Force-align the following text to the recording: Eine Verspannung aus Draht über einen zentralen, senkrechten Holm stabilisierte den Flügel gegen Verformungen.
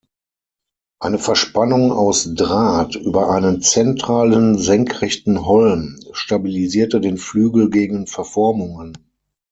Eine 0.99 1.19
Verspannung 1.19 1.91
aus 1.91 2.33
Draht 2.33 2.95
über 2.95 3.29
einen 3.29 3.61
zentralen, 3.61 4.57
senkrechten 4.57 5.45
Holm 5.45 5.99
stabilisierte 6.11 6.99
den 7.01 7.19
Flügel 7.19 7.69
gegen 7.69 8.07
Verformungen. 8.07 8.95